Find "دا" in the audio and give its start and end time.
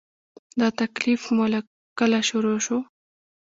0.59-0.67